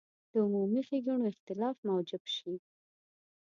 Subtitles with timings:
[0.31, 2.53] د عمومي ښېګڼو اختلاف موجب شي.